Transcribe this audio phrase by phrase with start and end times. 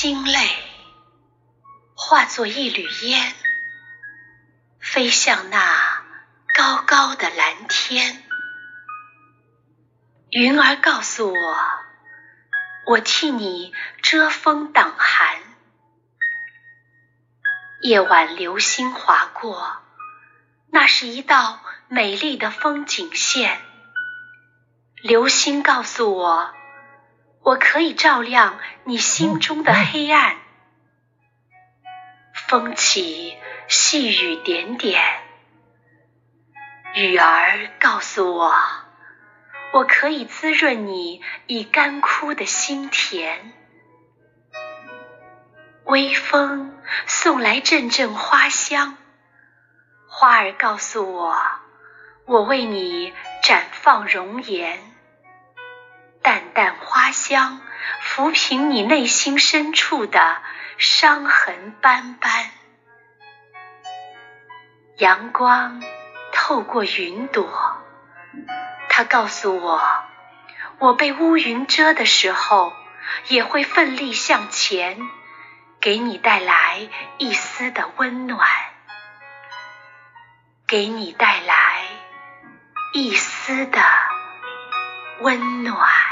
[0.00, 0.48] 心泪
[1.96, 3.34] 化作一缕烟，
[4.78, 6.04] 飞向那
[6.56, 8.22] 高高的蓝天。
[10.30, 11.58] 云儿告诉我，
[12.86, 15.36] 我替你遮风挡寒。
[17.82, 19.78] 夜晚流星划过，
[20.70, 21.58] 那是一道
[21.88, 23.60] 美丽的风景线。
[25.02, 26.54] 流星告诉我，
[27.48, 30.36] 我可以照亮你心中的黑暗。
[32.34, 35.02] 风起，细雨点点，
[36.94, 38.54] 雨儿告诉我。
[39.72, 43.38] 我可以滋润你已干枯的心田，
[45.84, 48.98] 微风送来阵阵花香，
[50.06, 51.34] 花儿告诉我，
[52.26, 54.97] 我为你绽放容颜，
[56.22, 57.60] 淡淡花香
[58.02, 60.38] 抚平你内心深处的
[60.76, 62.50] 伤痕斑斑，
[64.98, 65.82] 阳光
[66.32, 67.82] 透过云朵。
[68.88, 69.80] 它告诉我，
[70.78, 72.72] 我被乌云遮的时候，
[73.28, 74.98] 也会奋力向前，
[75.80, 76.88] 给你带来
[77.18, 78.46] 一丝的温暖，
[80.66, 81.84] 给你带来
[82.92, 83.80] 一丝的
[85.20, 86.07] 温暖。